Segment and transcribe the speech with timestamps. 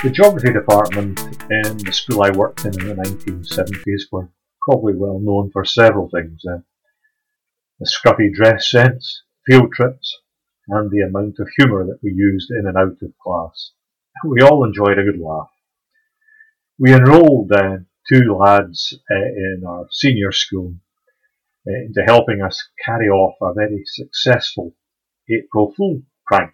[0.00, 1.18] The geography department
[1.50, 4.28] in the school I worked in in the 1970s were
[4.62, 6.40] probably well known for several things.
[6.48, 6.58] Uh,
[7.80, 10.16] the scruffy dress sense, field trips,
[10.68, 13.72] and the amount of humour that we used in and out of class.
[14.24, 15.50] We all enjoyed a good laugh.
[16.78, 20.76] We enrolled uh, two lads uh, in our senior school
[21.66, 24.76] uh, into helping us carry off a very successful
[25.28, 26.52] April Fool prank.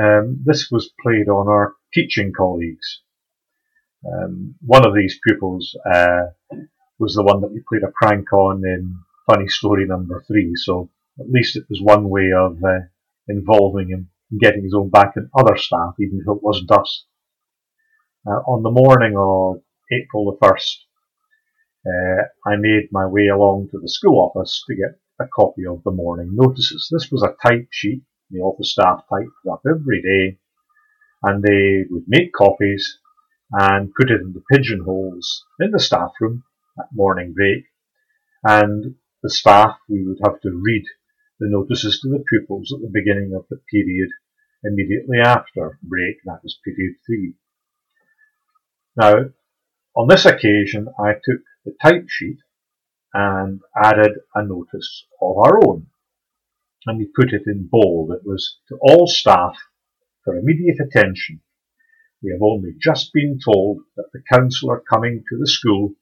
[0.00, 3.02] Um, this was played on our teaching colleagues.
[4.06, 6.26] Um, one of these pupils uh,
[6.98, 10.90] was the one that we played a prank on in funny story number three, so
[11.18, 12.80] at least it was one way of uh,
[13.28, 17.04] involving him and getting his own back in other staff, even if it wasn't us.
[18.26, 20.76] Uh, on the morning of April the 1st,
[21.86, 25.82] uh, I made my way along to the school office to get a copy of
[25.84, 26.88] the morning notices.
[26.90, 30.38] This was a type sheet the office staff typed up every day,
[31.22, 32.98] and they would make copies
[33.52, 36.44] and put it in the pigeonholes in the staff room
[36.78, 37.64] at morning break.
[38.44, 40.84] And the staff, we would have to read
[41.40, 44.10] the notices to the pupils at the beginning of the period
[44.64, 47.34] immediately after break, that was period three.
[48.96, 49.30] Now,
[49.96, 52.38] on this occasion, I took the type sheet
[53.12, 55.86] and added a notice of our own.
[56.86, 58.12] And we put it in bold.
[58.12, 59.56] It was to all staff
[60.24, 61.40] for immediate attention.
[62.22, 65.94] We have only just been told that the council are coming to the school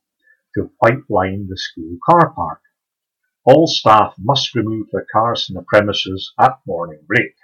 [0.54, 2.60] to white line the school car park.
[3.44, 7.34] All staff must remove their cars from the premises at morning break.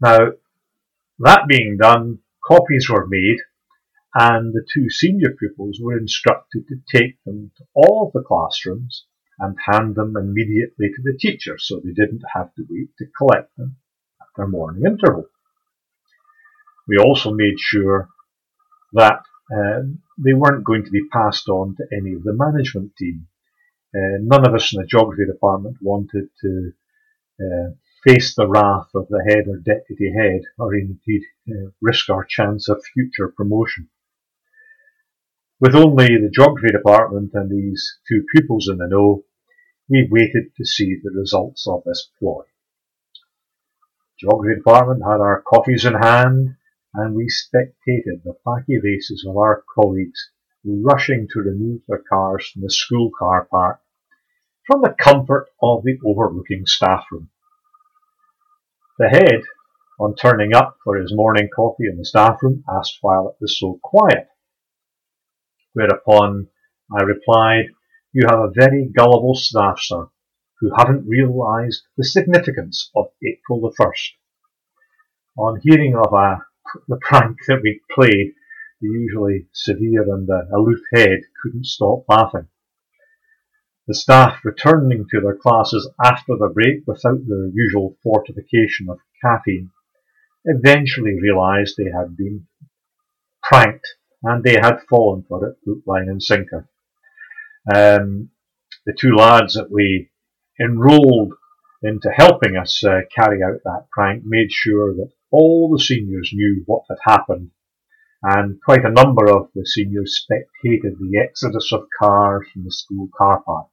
[0.00, 0.32] Now,
[1.18, 3.38] that being done, copies were made
[4.14, 9.06] and the two senior pupils were instructed to take them to all of the classrooms
[9.38, 13.56] and hand them immediately to the teacher so they didn't have to wait to collect
[13.56, 13.76] them
[14.36, 15.26] their morning interval.
[16.88, 18.08] We also made sure
[18.92, 19.22] that
[19.54, 19.82] uh,
[20.18, 23.26] they weren't going to be passed on to any of the management team.
[23.94, 26.72] Uh, none of us in the geography department wanted to
[27.40, 27.70] uh,
[28.04, 32.68] face the wrath of the head or deputy head or indeed uh, risk our chance
[32.68, 33.88] of future promotion.
[35.60, 39.24] With only the geography department and these two pupils in the know,
[39.88, 42.42] we waited to see the results of this ploy.
[44.22, 46.54] Geography department had our coffees in hand,
[46.94, 50.30] and we spectated the wacky races of our colleagues
[50.64, 53.80] rushing to remove their cars from the school car park
[54.64, 57.30] from the comfort of the overlooking staff room.
[58.96, 59.42] The head,
[59.98, 63.58] on turning up for his morning coffee in the staff room, asked why it was
[63.58, 64.28] so quiet.
[65.72, 66.46] Whereupon
[66.96, 67.70] I replied,
[68.12, 70.10] You have a very gullible staff, sir,
[70.62, 74.12] who haven't realised the significance of April the 1st.
[75.36, 76.36] On hearing of a,
[76.86, 78.34] the prank that we played,
[78.80, 82.46] the usually severe and uh, aloof head couldn't stop laughing.
[83.88, 89.70] The staff returning to their classes after the break without their usual fortification of caffeine
[90.44, 92.46] eventually realised they had been
[93.42, 96.68] pranked and they had fallen for it, hook, line and sinker.
[97.74, 98.30] Um,
[98.86, 100.11] the two lads that we
[100.60, 101.34] enrolled
[101.82, 106.62] into helping us uh, carry out that prank made sure that all the seniors knew
[106.66, 107.50] what had happened
[108.22, 113.08] and quite a number of the seniors spectated the exodus of cars from the school
[113.16, 113.66] car park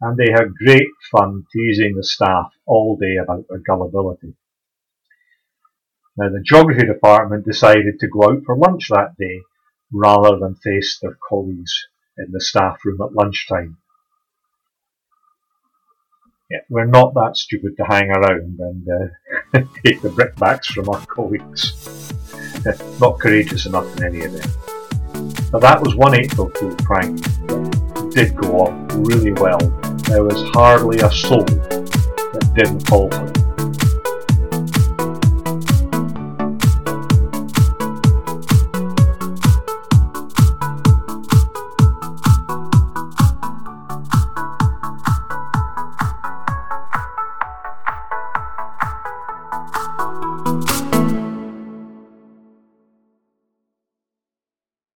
[0.00, 4.34] and they had great fun teasing the staff all day about their gullibility.
[6.16, 9.40] Now the geography department decided to go out for lunch that day
[9.92, 13.78] rather than face their colleagues in the staff room at lunchtime.
[16.50, 21.06] Yeah, we're not that stupid to hang around and uh, take the brickbats from our
[21.06, 22.12] colleagues.
[23.00, 24.48] not courageous enough in any event.
[25.52, 29.60] But that was one April Fool prank that did go off really well.
[30.08, 33.49] There was hardly a soul that didn't fall for it.
[50.50, 50.89] you